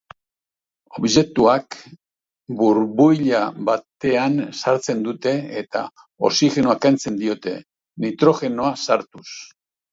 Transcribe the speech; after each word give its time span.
Objektuak 0.99 1.77
burbuila 2.61 3.43
batean 3.69 4.41
sartzen 4.61 5.05
dute 5.09 5.35
eta 5.63 5.85
oxigenoa 6.33 6.79
kentzen 6.89 7.23
diote, 7.23 7.57
nitrogenoa 8.07 8.77
sartuz. 8.89 9.27